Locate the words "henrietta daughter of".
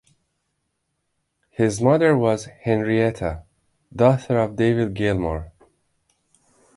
2.45-4.55